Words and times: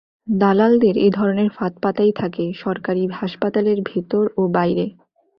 দালালদের 0.33 0.95
এ 0.97 1.09
ধরনের 1.11 1.49
ফাঁদ 1.49 1.73
পাতাই 1.81 2.11
থাকে 2.15 2.43
সরকারি 2.55 3.03
হাসপাতালের 3.19 3.79
ভেতর 3.85 4.23
ও 4.37 4.43
বাইরে। 4.51 4.85